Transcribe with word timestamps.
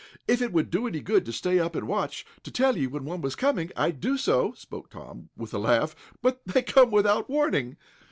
"If 0.27 0.41
it 0.41 0.51
would 0.51 0.71
do 0.71 0.87
any 0.87 0.99
good 0.99 1.25
to 1.27 1.31
stay 1.31 1.59
up 1.59 1.75
and 1.75 1.87
watch, 1.87 2.25
to 2.41 2.49
tell 2.49 2.75
you 2.75 2.89
when 2.89 3.05
one 3.05 3.21
was 3.21 3.35
coming, 3.35 3.69
I'd 3.77 3.99
do 4.01 4.17
so," 4.17 4.51
spoke 4.53 4.89
Tom, 4.89 5.29
with 5.37 5.53
a 5.53 5.59
laugh, 5.59 5.95
"but 6.23 6.41
they 6.47 6.63
come 6.63 6.89
without 6.89 7.29
warning." 7.29 7.77